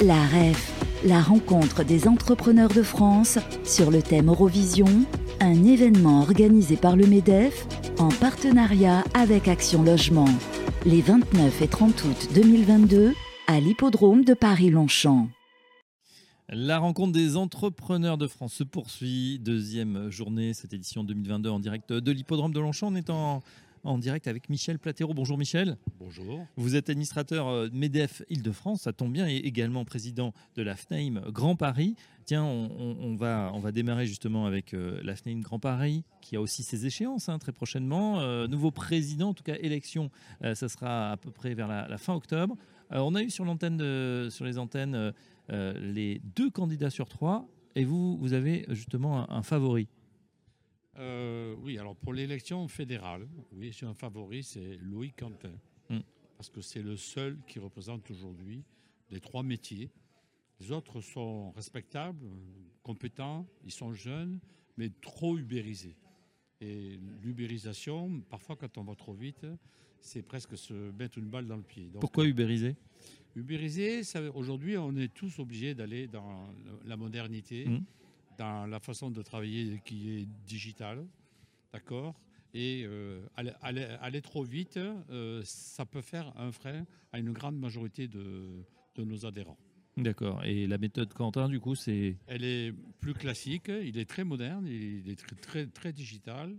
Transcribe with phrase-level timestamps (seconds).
[0.00, 0.72] La REF,
[1.04, 4.88] la rencontre des entrepreneurs de France sur le thème Eurovision,
[5.38, 7.68] un événement organisé par le MEDEF
[8.00, 10.28] en partenariat avec Action Logement,
[10.84, 13.14] les 29 et 30 août 2022
[13.46, 15.28] à l'hippodrome de Paris-Longchamp.
[16.48, 19.38] La rencontre des entrepreneurs de France se poursuit.
[19.38, 22.88] Deuxième journée, cette édition 2022 en direct de l'hippodrome de Longchamp.
[22.88, 23.40] On est en
[23.84, 25.14] en direct avec Michel Platero.
[25.14, 25.76] Bonjour Michel.
[25.98, 26.46] Bonjour.
[26.56, 31.22] Vous êtes administrateur euh, MEDEF Île-de-France, ça tombe bien, et également président de la FNAIM
[31.30, 31.96] Grand Paris.
[32.26, 36.40] Tiens, on, va, on va démarrer justement avec euh, la FNAIM Grand Paris, qui a
[36.40, 38.20] aussi ses échéances hein, très prochainement.
[38.20, 40.10] Euh, nouveau président, en tout cas élection,
[40.42, 42.56] ça sera à peu près vers la, fin octobre.
[42.90, 45.12] on a eu sur, sur les antennes
[45.48, 49.88] les deux candidats sur trois, et vous, vous avez justement un favori.
[51.00, 55.52] Euh, oui, alors pour l'élection fédérale, oui, j'ai un favori, c'est Louis Quentin.
[55.88, 56.00] Hmm.
[56.36, 58.62] Parce que c'est le seul qui représente aujourd'hui
[59.10, 59.90] les trois métiers.
[60.60, 62.26] Les autres sont respectables,
[62.82, 64.38] compétents, ils sont jeunes,
[64.76, 65.96] mais trop ubérisés.
[66.60, 69.46] Et l'ubérisation, parfois quand on va trop vite,
[70.00, 71.90] c'est presque se mettre une balle dans le pied.
[71.98, 72.76] Pourquoi ubériser
[73.36, 74.02] Ubérisé,
[74.34, 76.52] aujourd'hui, on est tous obligés d'aller dans
[76.84, 77.66] la modernité.
[77.66, 77.84] Hmm
[78.40, 81.06] dans la façon de travailler qui est digitale,
[81.74, 82.14] d'accord?
[82.54, 88.08] Et euh, aller, trop vite, euh, ça peut faire un frein à une grande majorité
[88.08, 88.64] de,
[88.98, 89.58] nos adhérents.
[89.96, 90.44] D'accord.
[90.44, 94.66] Et la méthode Quentin, du coup, c'est Elle est plus classique, il est très moderne,
[94.66, 96.56] il est très, très, très digital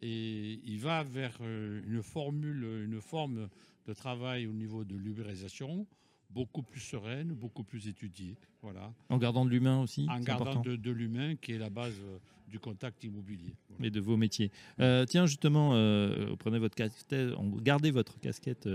[0.00, 3.48] et il va vers euh, une formule, une forme
[3.86, 5.86] de travail au niveau de l'ubérisation
[6.30, 8.36] beaucoup plus sereine, beaucoup plus étudiée.
[8.62, 8.92] Voilà.
[9.08, 12.58] En gardant de l'humain aussi En gardant de, l'humain qui est la base euh, du
[12.58, 13.54] contact immobilier.
[13.82, 14.50] Et de vos métiers.
[14.80, 18.68] Euh, tiens, justement, euh, prenez votre casquette, gardez votre casquette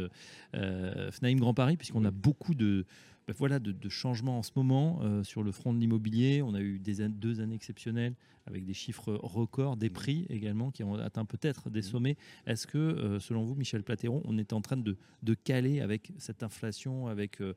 [0.53, 2.85] FNAIM Grand Paris, puisqu'on a beaucoup de,
[3.27, 6.41] ben voilà, de, changements en ce moment euh, sur le front de l'immobilier.
[6.41, 10.83] On a eu des, deux années exceptionnelles avec des chiffres records, des prix également qui
[10.83, 12.17] ont atteint peut-être des sommets.
[12.45, 16.11] Est-ce que, euh, selon vous, Michel Platéron, on est en train de, de caler avec
[16.17, 17.53] cette inflation, avec euh,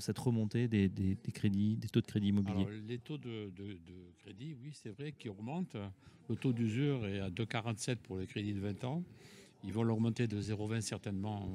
[0.00, 2.66] cette remontée des, des, crédits, des taux de crédit immobilier?
[2.88, 3.78] Les taux de, de,
[4.18, 5.78] crédit, oui, c'est vrai qu'ils remontent.
[6.28, 9.04] Le taux d'usure est à 2,47 pour les crédits de 20 ans.
[9.64, 11.48] Ils vont l'augmenter de 0,20 certainement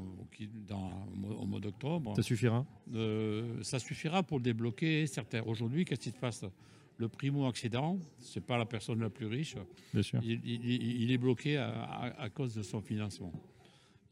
[1.39, 2.16] au mois d'octobre.
[2.16, 2.66] Ça suffira?
[2.93, 5.41] Euh, Ça suffira pour débloquer certains.
[5.43, 6.45] Aujourd'hui, qu'est-ce qui se passe?
[6.97, 9.55] Le primo-accédant, ce n'est pas la personne la plus riche.
[9.94, 10.21] Bien sûr.
[10.23, 13.33] Il, est bloqué à, cause de son financement.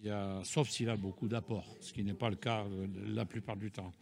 [0.01, 2.87] Il y a, sauf s'il a beaucoup d'apports, ce qui n'est pas le cas euh,
[3.07, 3.93] la plupart du temps.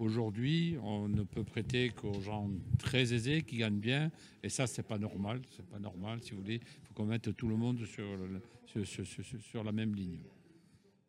[0.00, 4.10] Aujourd'hui, on ne peut prêter qu'aux gens très aisés qui gagnent bien,
[4.42, 5.42] et ça, c'est pas normal.
[5.50, 6.54] C'est pas normal, si vous voulez.
[6.54, 8.06] Il faut qu'on mette tout le monde sur,
[8.94, 10.20] sur, la même ligne.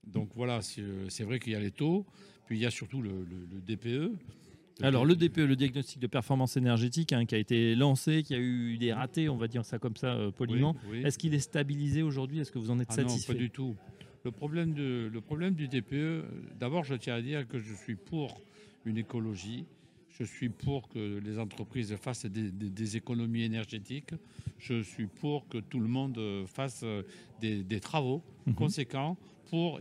[0.05, 2.05] Donc voilà, c'est vrai qu'il y a les taux,
[2.45, 3.25] puis il y a surtout le,
[3.65, 4.11] DPE.
[4.81, 8.39] Alors le DPE, le diagnostic de performance énergétique, hein, qui a été lancé, qui a
[8.39, 10.75] eu des ratés, on va dire ça comme ça euh, poliment.
[11.05, 12.39] Est-ce qu'il est stabilisé aujourd'hui?
[12.39, 13.73] Est-ce que vous en êtes ah satisfait Non, pas du tout.
[14.25, 16.25] Le problème, de, le problème du DPE,
[16.59, 18.41] d'abord je tiens à dire que je suis pour
[18.85, 19.65] une écologie
[20.19, 24.13] je suis pour que les entreprises fassent des, économies énergétiques.
[24.59, 26.85] Je suis pour que tout le monde fasse
[27.39, 28.53] des, travaux mhm.
[28.53, 29.17] conséquents
[29.49, 29.79] pour,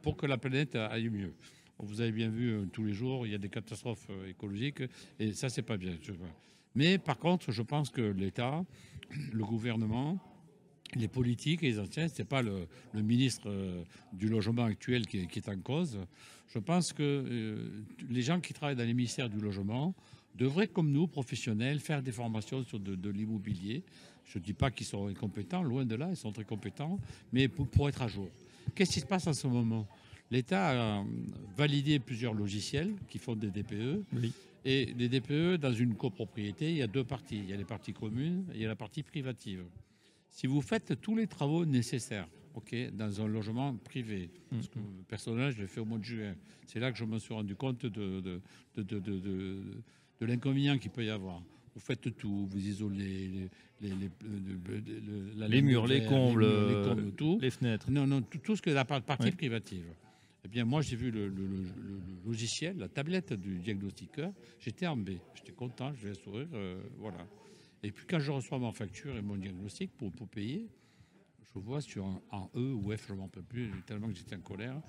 [0.00, 1.34] pour que la planète aille mieux.
[1.80, 4.82] Vous avez bien vu euh, tous les jours, il y a des catastrophes euh, écologiques
[5.20, 5.96] et ça, c'est pas bien.
[6.74, 8.64] Mais par contre, je pense que l'État,
[9.32, 10.18] le gouvernement,
[10.94, 13.82] les politiques et les anciens, ce n'est pas le, ministre euh,
[14.12, 15.98] du logement actuel qui est en cause.
[16.54, 19.94] Je pense que euh, les gens qui travaillent dans les ministères du logement
[20.34, 23.82] devraient, comme nous, professionnels, faire des formations sur de, l'immobilier.
[24.24, 26.98] Je ne dis pas qu'ils sont incompétents, loin de là, ils sont très compétents,
[27.32, 28.28] mais pour, être à jour.
[28.74, 29.86] Qu'est-ce qui se passe en ce moment?
[30.30, 31.04] L'État a
[31.56, 34.04] validé plusieurs logiciels qui font des DPE.
[34.64, 37.38] Et les DPE, dans une copropriété, il y a deux parties.
[37.38, 39.64] Il y a les parties communes et il y a la partie privative.
[40.38, 42.28] Si vous faites tous les travaux nécessaires
[42.92, 44.30] dans un logement privé.
[44.50, 45.04] Parce que mm-hmm.
[45.08, 46.34] personnellement, je l'ai fait au mois de juin.
[46.64, 48.40] C'est là que je me suis rendu compte de, de,
[48.76, 51.42] de, de, l'inconvénient qu'il peut y avoir.
[51.74, 53.48] Vous faites tout, vous isolez
[53.80, 57.40] les, les, les murs, les combles, les, tout.
[57.40, 57.90] les fenêtres.
[57.90, 59.86] Non, non, tout, ce que la partie privative.
[60.44, 61.32] Eh bien, moi, j'ai vu le,
[62.24, 64.32] logiciel, la tablette du diagnostiqueur.
[64.60, 65.10] J'étais en B.
[65.34, 67.26] J'étais content, je vais sourire, euh, voilà.
[67.82, 70.68] Et puis, quand je reçois ma facture et mon diagnostic pour, pour payer,
[71.54, 74.36] je vois sur un, E ou F, je ne m'en peux plus, tellement que j'étais
[74.36, 74.80] en colère.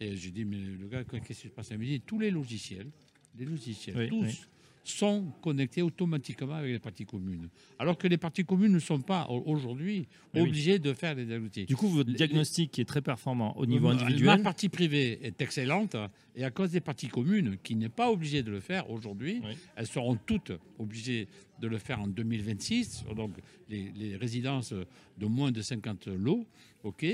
[0.00, 1.70] Et j'ai dit, mais le gars, qu'est-ce qui se passe?
[1.70, 2.90] Il me dit, tous les logiciels,
[3.36, 4.48] les logiciels, tous,
[4.84, 7.48] sont connectés automatiquement avec les parties communes.
[7.78, 10.40] Alors que les parties communes ne sont pas aujourd'hui oui.
[10.40, 11.68] obligées de faire les diagnostics.
[11.68, 14.42] Du coup, votre diagnostic qui est très performant au niveau Ma individuel.
[14.42, 15.96] partie privée est excellente
[16.34, 19.42] et à cause des parties communes qui n'est pas obligée de le faire aujourd'hui,
[19.76, 21.28] elles seront toutes obligées
[21.60, 23.04] de le faire en 2026.
[23.16, 23.32] Donc
[23.68, 24.72] les, résidences
[25.16, 26.46] de moins de 50 lots,
[26.84, 27.04] ok,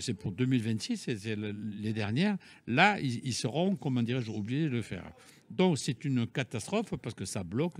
[0.00, 2.36] c'est pour 2026, c'est- c'est le- les dernières.
[2.66, 5.10] Là, ils, seront, comment dirais-je, obligés de le faire.
[5.50, 7.74] Donc c'est une catastrophe parce que ça bloque.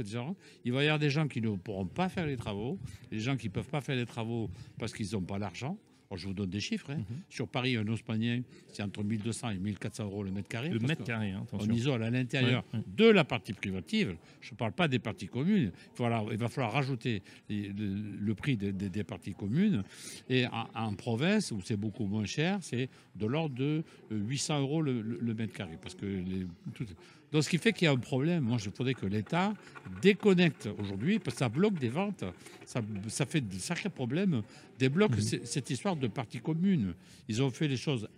[0.64, 2.79] Il va y avoir des gens qui ne pourront pas faire les travaux,
[3.11, 4.49] des gens qui ne peuvent pas faire les travaux
[4.79, 5.76] parce qu'ils n'ont pas l'argent.
[6.14, 6.91] Je vous donne des chiffres.
[6.91, 6.99] hein.
[6.99, 7.05] Mhm.
[7.29, 8.43] Sur Paris, un Haussmannien,
[8.73, 10.69] c'est entre 1200 et 1400 euros le mètre carré.
[10.70, 11.73] Le mètre carré, hein, On attention.
[11.75, 12.85] isole à l'intérieur Ouais, ouais.
[12.97, 14.17] de la partie privative.
[14.41, 15.73] Je ne parle pas des parties communes.
[15.99, 19.82] Il, va falloir rajouter les- le, le prix des, des- des parties communes.
[20.29, 23.82] Et en, en province, où c'est beaucoup moins cher, c'est de l'ordre de
[24.12, 25.76] euh, 800 euros le, le- le mètre carré.
[25.82, 26.87] Parce que les- tout-
[27.32, 28.44] donc, ce qui fait qu'il y a un problème.
[28.44, 29.52] Moi, je voudrais que l'État
[30.00, 32.25] déconnecte aujourd'hui, parce que ça bloque des ventes.
[32.64, 34.43] Ça, ça fait de sacrés problèmes.
[34.78, 35.40] Débloque Mhm.
[35.44, 36.94] cette histoire de parties communes.
[37.28, 38.08] Ils ont fait les choses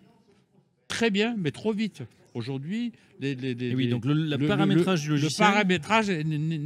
[0.89, 2.03] très bien, mais trop vite.
[2.35, 5.49] Aujourd'hui, les, les- les- oui, donc le, le le- paramétrage le logiciel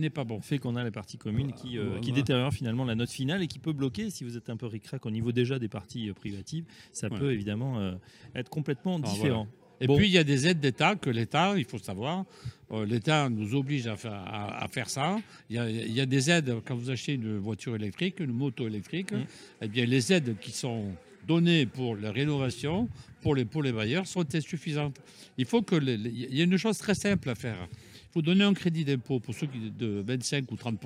[0.00, 0.40] n'est pas bon.
[0.40, 3.46] fait qu'on a les parties communes qui, euh, qui détériorent finalement la note finale et
[3.46, 6.14] qui peut bloquer, si vous êtes un peu ric-rac au niveau déjà des parties euh,
[6.14, 7.94] privatives, ça peut évidemment euh,
[8.34, 9.46] être complètement différent.
[9.82, 9.96] Et Bon.
[9.96, 12.25] puis, il y a des aides d'État que l'État, il faut savoir,
[12.70, 15.19] euh, l'État nous oblige à faire, à, à faire ça.
[15.50, 18.32] Il y, a, il y a des aides quand vous achetez une voiture électrique, une
[18.32, 19.12] moto électrique.
[19.12, 19.25] Mm.
[19.62, 20.93] Eh bien, les aides qui sont
[21.26, 22.88] données pour la rénovation,
[23.23, 24.96] pour les, pour les bailleurs, sont insuffisantes.
[25.37, 27.58] Il faut que les- les- il y a une chose très simple à faire.
[27.73, 30.78] Il faut donner un crédit d'impôt pour ceux qui de 25 ou 30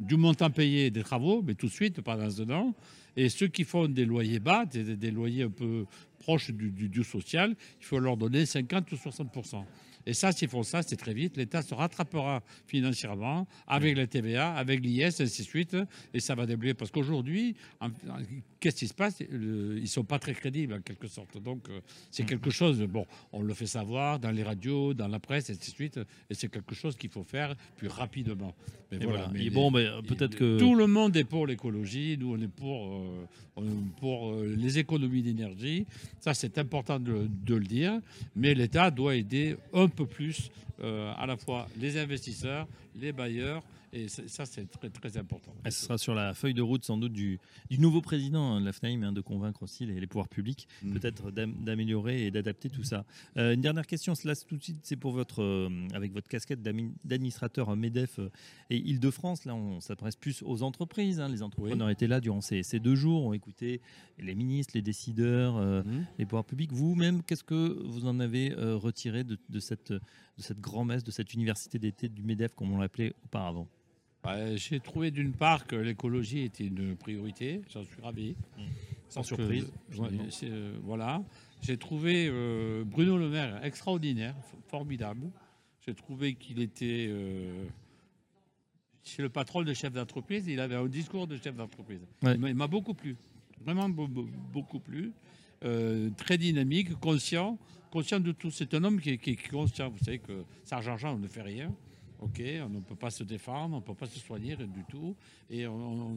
[0.00, 2.74] du montant payé des travaux, mais tout de suite, pas dans un an.
[3.16, 5.86] Et ceux qui font des loyers bas, des, des loyers un peu
[6.18, 9.64] proches du, du- du social, il faut leur donner 50 ou 60%
[10.06, 11.36] Et ça, s'ils font ça, c'est très vite.
[11.36, 15.76] L'État se rattrapera financièrement avec la TVA, avec l'IS, ainsi de suite.
[16.14, 16.74] Et ça va débloquer.
[16.74, 17.56] Parce qu'aujourd'hui,
[18.60, 19.20] qu'est-ce qui se passe?
[19.20, 21.36] Le- Ils ne sont pas très crédibles, en quelque sorte.
[21.42, 21.80] Donc, euh,
[22.10, 25.70] c'est quelque chose, bon, on le fait savoir dans les radios, dans la presse, ainsi
[25.70, 26.00] de suite.
[26.30, 28.54] Et c'est quelque chose qu'il faut faire plus rapidement.
[28.92, 29.28] Mais Et voilà.
[29.32, 32.46] mais Et bon, ben, peut-être que tout le monde est pour l'écologie, nous on est
[32.62, 33.05] pour, euh,
[34.00, 35.86] pour euh, les économies d'énergie.
[36.20, 38.00] Ça c'est important de le dire,
[38.34, 40.50] mais l'État doit aider un peu plus
[40.80, 43.62] euh, à la fois les investisseurs, les bailleurs,
[43.92, 45.54] et ça c'est très très important.
[45.64, 47.38] Ah, ce sera sur la feuille de route sans doute du,
[47.70, 50.66] du nouveau président hein, de la FNAIM hein, de convaincre aussi les, les pouvoirs publics
[50.82, 50.92] Mm.
[50.94, 53.04] peut-être d'am- d'améliorer et d'adapter tout ça.
[53.38, 56.62] Euh, une dernière question, cela tout de suite, c'est pour votre euh, avec votre casquette
[56.62, 58.18] d'admi- d'administrateur euh, Medef
[58.68, 59.44] et Île-de-France.
[59.46, 61.20] Là, on s'adresse plus aux entreprises.
[61.20, 61.28] hein.
[61.28, 63.80] Les entrepreneurs étaient là durant ces, ces deux jours, ont écouté
[64.18, 66.06] les ministres, les décideurs, euh, Mhm.
[66.18, 66.72] les pouvoirs publics.
[66.72, 71.32] Vous-même, qu'est-ce que vous en avez retiré de, de cette de cette grand-messe, de cette
[71.32, 73.66] université d'été du Medef, comme on l'appelait auparavant
[74.26, 78.34] Ouais, J'ai trouvé d'une part que l'écologie était une priorité, j'en suis ravi.
[79.08, 79.72] Sans Parce que, surprise,
[80.42, 81.22] euh, voilà.
[81.62, 84.34] J'ai trouvé euh, Bruno Le Maire extraordinaire,
[84.66, 85.30] formidable.
[85.86, 87.66] J'ai trouvé qu'il était euh,
[89.04, 90.48] chez le patron de chef d'entreprise.
[90.48, 92.00] Il avait un discours de chef d'entreprise.
[92.22, 92.34] Ouais.
[92.34, 93.16] Il m'a beaucoup plu,
[93.64, 95.12] vraiment be- be- beaucoup plu.
[95.64, 97.58] Euh, très dynamique, conscient,
[97.90, 98.50] conscient de tout.
[98.50, 99.88] C'est un homme qui est, conscient.
[99.90, 100.44] Vous savez que
[100.90, 101.74] argent, on ne fait rien.
[102.20, 105.14] Ok, on ne peut pas se défendre, on ne peut pas se soigner du tout.
[105.50, 105.74] Et on-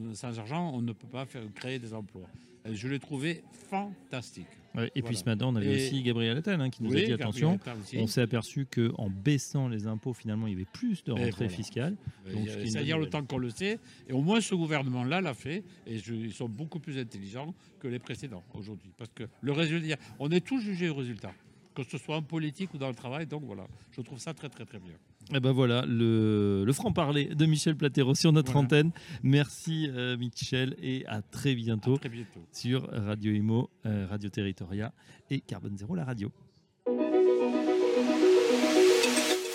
[0.10, 2.28] on- sans argent, on ne peut pas faire, créer des emplois.
[2.72, 4.48] Je l'ai trouvé fantastique.
[4.76, 7.02] Ouais, et puis ce matin, on avait Et- aussi Gabriel Attal hein, qui nous a
[7.02, 7.58] dit attention.
[7.98, 11.50] On s'est aperçu qu'en baissant les impôts, finalement, il y avait plus de rentrées voilà.
[11.50, 11.96] fiscales.
[12.28, 13.80] Ce C'est-à-dire le temps qu'on le sait.
[14.08, 15.64] Et au moins, ce gouvernement-là l'a fait.
[15.88, 18.92] Et je- ils sont beaucoup plus intelligents que les précédents aujourd'hui.
[18.98, 21.32] Parce que le résultat, on est tous jugés au résultat.
[21.84, 23.26] Que ce soit en politique ou dans le travail.
[23.26, 24.94] Donc voilà, je trouve ça très, très, très bien.
[25.34, 28.66] Et ben voilà, le, le franc-parler de Michel Platero sur notre Voilà.
[28.66, 28.92] antenne.
[29.24, 32.42] Merci euh, Michel et à très bientôt À très bientôt.
[32.52, 34.92] sur Radio Imo, euh, Radio Territoria
[35.30, 36.32] et Carbone Zéro, la radio.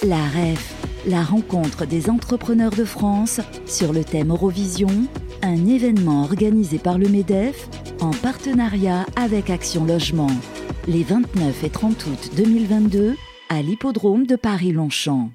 [0.06, 0.74] La REF,
[1.08, 4.88] la rencontre des entrepreneurs de France sur le thème Eurovision,
[5.42, 7.68] un événement organisé par le MEDEF
[8.04, 10.30] en partenariat avec Action Logement,
[10.86, 13.16] les 29 et 30 août 2022
[13.48, 15.30] à l'hippodrome de Paris-Longchamp.